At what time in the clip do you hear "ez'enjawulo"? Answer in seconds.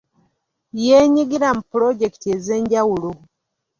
2.35-3.11